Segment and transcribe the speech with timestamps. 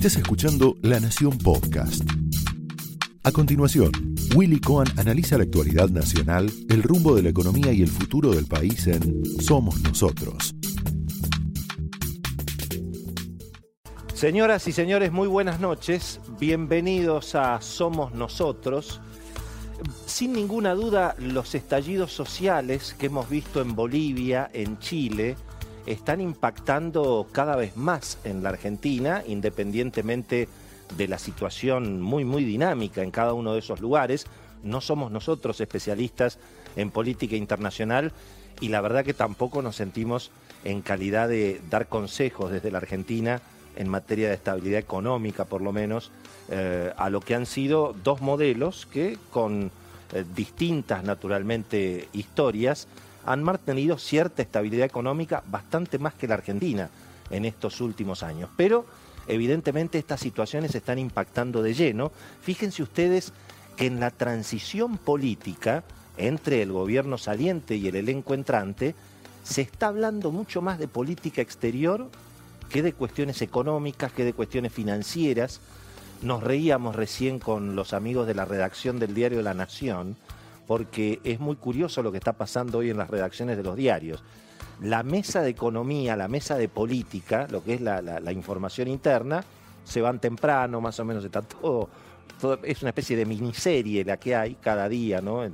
[0.00, 2.02] Estás escuchando La Nación Podcast.
[3.22, 3.92] A continuación,
[4.34, 8.46] Willy Cohen analiza la actualidad nacional, el rumbo de la economía y el futuro del
[8.46, 10.54] país en Somos Nosotros.
[14.14, 16.18] Señoras y señores, muy buenas noches.
[16.40, 19.02] Bienvenidos a Somos Nosotros.
[20.06, 25.36] Sin ninguna duda, los estallidos sociales que hemos visto en Bolivia, en Chile,
[25.86, 30.48] están impactando cada vez más en la Argentina, independientemente
[30.96, 34.26] de la situación muy, muy dinámica en cada uno de esos lugares.
[34.62, 36.38] No somos nosotros especialistas
[36.76, 38.12] en política internacional
[38.60, 40.30] y la verdad que tampoco nos sentimos
[40.64, 43.40] en calidad de dar consejos desde la Argentina
[43.76, 46.10] en materia de estabilidad económica, por lo menos,
[46.50, 49.70] eh, a lo que han sido dos modelos que con
[50.12, 52.88] eh, distintas, naturalmente, historias,
[53.24, 56.90] han mantenido cierta estabilidad económica bastante más que la Argentina
[57.30, 58.50] en estos últimos años.
[58.56, 58.86] Pero
[59.26, 62.12] evidentemente estas situaciones están impactando de lleno.
[62.42, 63.32] Fíjense ustedes
[63.76, 65.84] que en la transición política
[66.20, 68.94] entre el gobierno saliente y el elenco entrante,
[69.42, 72.08] se está hablando mucho más de política exterior
[72.68, 75.60] que de cuestiones económicas, que de cuestiones financieras.
[76.22, 80.16] Nos reíamos recién con los amigos de la redacción del diario La Nación,
[80.70, 84.22] porque es muy curioso lo que está pasando hoy en las redacciones de los diarios.
[84.80, 89.42] La mesa de economía, la mesa de política, lo que es la, información interna,
[89.82, 91.88] se van temprano, más o menos está todo,
[92.62, 95.44] es una especie de miniserie la que hay cada día, ¿no?
[95.44, 95.50] Eh,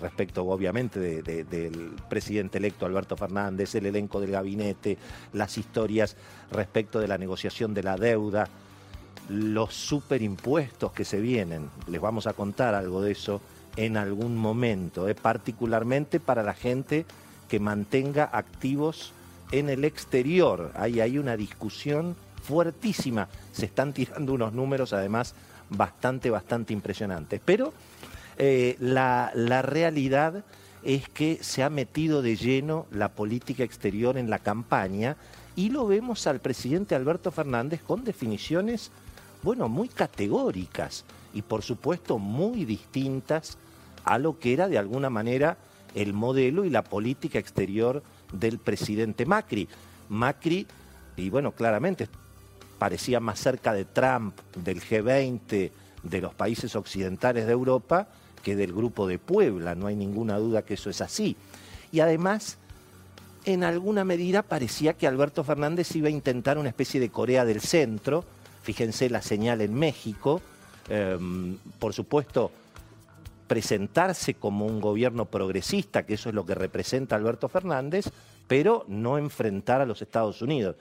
[0.00, 4.98] respecto obviamente del presidente electo Alberto Fernández, el elenco del gabinete,
[5.32, 6.16] las historias
[6.52, 8.46] respecto de la negociación de la deuda,
[9.30, 13.40] los superimpuestos que se vienen, les vamos a contar algo de eso
[13.78, 17.06] en algún momento, eh, particularmente para la gente
[17.48, 19.12] que mantenga activos
[19.52, 20.72] en el exterior.
[20.74, 23.28] Ahí hay una discusión fuertísima.
[23.52, 25.34] Se están tirando unos números además
[25.70, 27.40] bastante, bastante impresionantes.
[27.44, 27.72] Pero
[28.36, 30.42] eh, la, la realidad
[30.82, 35.16] es que se ha metido de lleno la política exterior en la campaña
[35.54, 38.90] y lo vemos al presidente Alberto Fernández con definiciones,
[39.44, 43.56] bueno, muy categóricas y por supuesto muy distintas
[44.08, 45.58] a lo que era de alguna manera
[45.94, 48.02] el modelo y la política exterior
[48.32, 49.68] del presidente Macri.
[50.08, 50.66] Macri,
[51.16, 52.08] y bueno, claramente
[52.78, 55.70] parecía más cerca de Trump, del G20,
[56.02, 58.08] de los países occidentales de Europa,
[58.42, 61.36] que del grupo de Puebla, no hay ninguna duda que eso es así.
[61.92, 62.56] Y además,
[63.44, 67.60] en alguna medida parecía que Alberto Fernández iba a intentar una especie de Corea del
[67.60, 68.24] Centro,
[68.62, 70.40] fíjense la señal en México,
[70.88, 72.52] em, por supuesto,
[73.48, 78.10] presentarse como un gobierno progresista, que eso es lo que representa Alberto Fernández,
[78.46, 80.76] pero no enfrentar a los Estados Unidos.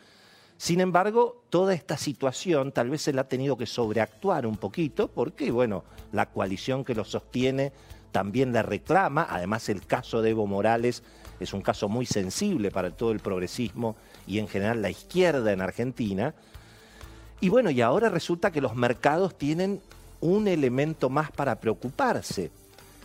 [0.57, 5.07] Sin embargo, toda esta situación tal vez se la ha tenido que sobreactuar un poquito,
[5.07, 7.72] porque, bueno, la coalición que lo sostiene
[8.11, 9.27] también la reclama.
[9.29, 11.03] Además, el caso de Evo Morales
[11.39, 13.95] es un caso muy sensible para todo el progresismo
[14.25, 16.33] y en general la izquierda en Argentina.
[17.39, 19.81] Y bueno, y ahora resulta que los mercados tienen
[20.22, 22.51] un elemento más para preocuparse,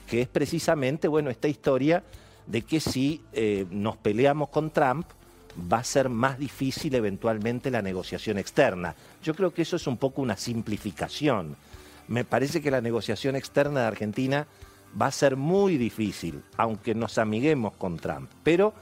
[0.09, 2.03] que es precisamente, bueno, esta historia
[2.47, 5.07] de que si eh, nos peleamos con Trump,
[5.73, 8.95] va a ser más difícil eventualmente la negociación externa.
[9.23, 11.57] Yo creo que eso es un poco una simplificación.
[12.09, 14.47] Me parece que la negociación externa de Argentina
[15.01, 18.31] va a ser muy difícil, aunque nos amiguemos con Trump.
[18.43, 18.73] Pero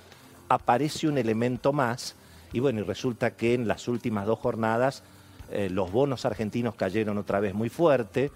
[0.49, 2.15] aparece un elemento más,
[2.53, 5.03] y bueno, y resulta que en las últimas dos jornadas
[5.50, 8.31] eh, los bonos argentinos cayeron otra vez muy fuerte,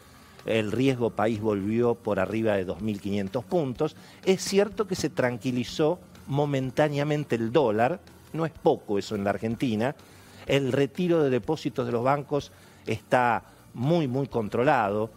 [0.47, 3.97] el riesgo país volvió por arriba de 2.500 puntos.
[4.25, 8.00] Es cierto que se tranquilizó momentáneamente el dólar,
[8.32, 9.94] no es poco eso en la Argentina,
[10.47, 12.53] el retiro de depósitos de los bancos
[12.86, 15.10] está muy, muy controlado,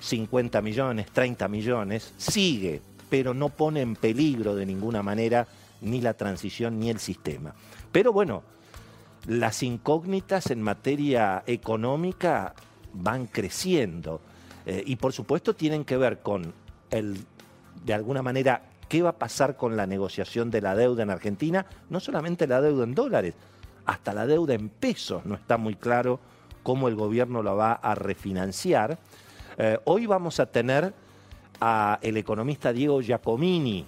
[0.00, 5.46] 50 millones, 30 millones, sigue, pero no pone en peligro de ninguna manera
[5.82, 7.54] ni la transición ni el sistema.
[7.92, 8.42] Pero bueno,
[9.26, 12.54] las incógnitas en materia económica
[12.92, 14.20] van creciendo
[14.66, 16.52] eh, y por supuesto tienen que ver con
[16.90, 17.18] el,
[17.84, 21.66] de alguna manera, qué va a pasar con la negociación de la deuda en Argentina,
[21.88, 23.34] no solamente la deuda en dólares,
[23.86, 26.20] hasta la deuda en pesos, no está muy claro
[26.62, 28.98] cómo el gobierno lo va a refinanciar.
[29.56, 30.92] Eh, hoy vamos a tener
[31.60, 33.86] a el economista Diego Giacomini.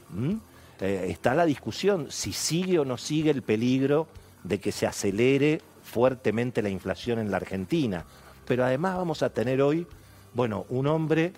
[0.81, 4.09] Eh, está la discusión si sigue o no sigue el peligro
[4.45, 8.05] de que se acelere fuertemente la inflación en la Argentina.
[8.47, 9.87] Pero además vamos a tener hoy,
[10.35, 11.33] bueno, un hombre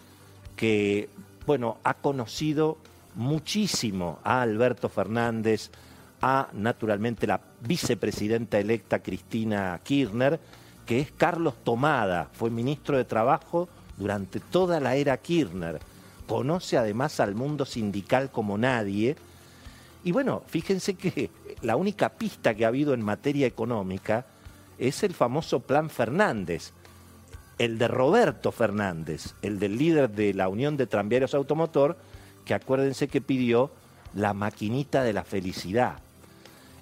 [0.57, 1.09] que,
[1.47, 2.79] bueno, ha conocido
[3.15, 5.71] muchísimo a Alberto Fernández,
[6.21, 10.41] a naturalmente la vicepresidenta electa Cristina Kirchner,
[10.87, 15.81] que es Carlos Tomada, fue ministro de Trabajo durante toda la era Kirchner,
[16.27, 19.17] conoce además al mundo sindical como nadie,
[20.03, 21.31] y bueno, fíjense que
[21.65, 24.27] la única pista que ha habido en materia económica
[24.79, 26.73] es el famoso Plan Fernández,
[27.59, 31.97] el de Roberto Fernández, el del líder de la Unión de Tranviarios Automotor,
[32.45, 33.71] que acuérdense que pidió
[34.15, 35.99] la maquinita de la felicidad.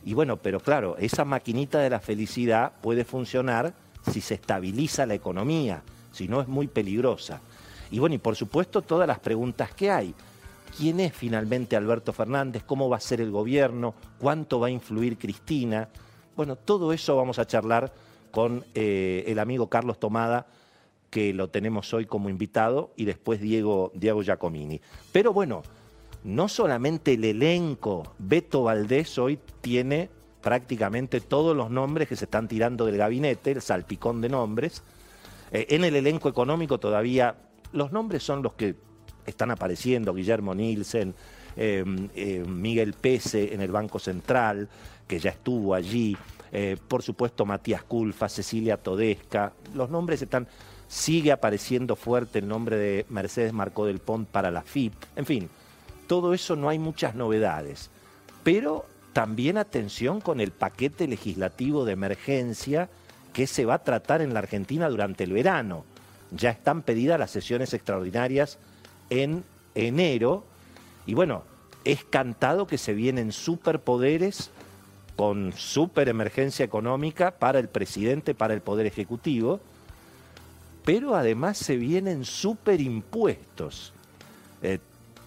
[0.05, 3.75] Y bueno, pero claro, esa maquinita de la felicidad puede funcionar
[4.11, 7.40] si se estabiliza la economía, si no es muy peligrosa.
[7.90, 10.14] Y bueno, y por supuesto todas las preguntas que hay.
[10.76, 12.62] ¿Quién es finalmente Alberto Fernández?
[12.64, 13.94] ¿Cómo va a ser el gobierno?
[14.19, 15.88] ¿Cuánto va a influir Cristina?
[16.34, 17.92] Bueno, todo eso vamos a charlar
[18.30, 20.46] con eh, el amigo Carlos Tomada,
[21.10, 24.80] que lo tenemos hoy como invitado, y después Diego, Diego Giacomini.
[25.12, 25.62] Pero bueno,
[26.24, 30.08] no solamente el elenco, Beto Valdés hoy tiene
[30.40, 34.82] prácticamente todos los nombres que se están tirando del gabinete, el salpicón de nombres.
[35.50, 37.36] Eh, en el elenco económico todavía
[37.72, 38.74] los nombres son los que
[39.26, 41.14] están apareciendo, Guillermo Nielsen,
[41.56, 41.84] eh,
[42.14, 44.69] eh, Miguel Pese en el Banco Central,
[45.06, 46.16] que ya estuvo allí,
[46.86, 50.46] por supuesto Matías Culfa, Cecilia Todesca, los nombres están,
[50.86, 55.48] sigue apareciendo fuerte el nombre de Mercedes Marcó del Pont para la FIP, en fin,
[56.06, 57.88] todo eso no hay muchas novedades,
[58.44, 62.88] pero también atención con el paquete legislativo de emergencia
[63.32, 65.84] que se va a tratar en la Argentina durante el verano.
[66.30, 68.58] Ya están pedidas las sesiones extraordinarias
[69.12, 69.44] en
[69.75, 70.44] enero
[71.05, 71.43] y bueno,
[71.85, 74.50] es cantado que se vienen superpoderes
[75.17, 79.61] con super emergencia económica para el presidente, para el Poder Ejecutivo,
[80.85, 83.93] pero además se vienen superimpuestos.
[84.62, 84.79] Eh,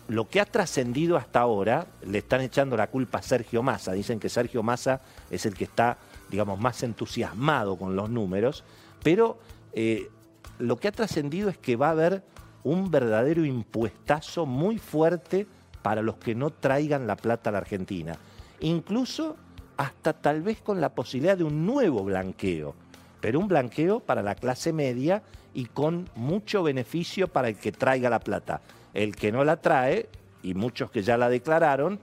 [0.08, 4.20] lo que ha trascendido hasta ahora, le están echando la culpa a Sergio Massa, dicen
[4.20, 5.98] que Sergio Massa es el que está,
[6.32, 8.64] digamos, más entusiasmado con los números,
[9.04, 9.38] pero
[9.74, 10.10] eh,
[10.58, 12.24] lo que ha trascendido es que va a haber
[12.66, 15.48] un verdadero impuestazo muy fuerte
[15.82, 18.18] para los que no traigan la plata a la Argentina.
[18.60, 19.38] Incluso
[19.78, 22.74] hasta tal vez con la posibilidad de un nuevo blanqueo,
[23.22, 25.22] pero un blanqueo para la clase media
[25.54, 28.62] y con mucho beneficio para el que traiga la plata.
[28.94, 30.10] El que no la trae,
[30.42, 32.00] y muchos que ya la declararon,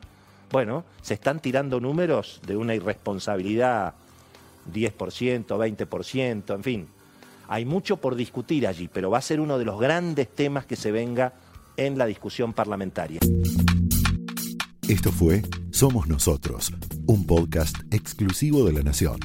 [0.52, 3.94] bueno, se están tirando números de una irresponsabilidad
[4.72, 6.88] 10%, 20%, en fin.
[7.48, 10.76] Hay mucho por discutir allí, pero va a ser uno de los grandes temas que
[10.76, 11.32] se venga
[11.76, 13.20] en la discusión parlamentaria.
[14.88, 16.72] Esto fue Somos Nosotros,
[17.06, 19.20] un podcast exclusivo de La Nación.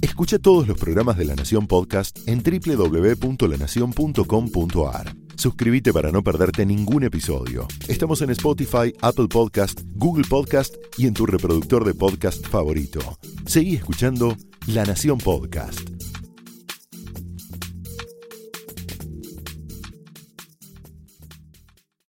[0.00, 5.16] Escucha todos los programas de La Nación Podcast en www.lanacion.com.ar.
[5.36, 7.68] Suscríbete para no perderte ningún episodio.
[7.88, 13.18] Estamos en Spotify, Apple Podcast, Google Podcast y en tu reproductor de podcast favorito.
[13.46, 14.36] Seguí escuchando
[14.66, 15.95] La Nación Podcast.